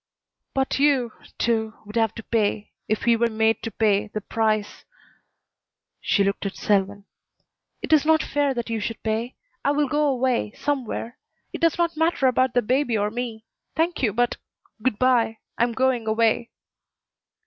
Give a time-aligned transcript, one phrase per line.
[0.55, 4.83] "But you, too, would have to pay if he were made to pay the price."
[5.99, 7.05] She looked at Selwyn.
[7.83, 9.35] "It is not fair that you should pay.
[9.63, 11.19] I will go away somewhere.
[11.53, 13.45] It does not matter about the baby or me.
[13.75, 14.37] Thank you, but
[14.81, 15.37] Good by.
[15.59, 16.49] I'm going away."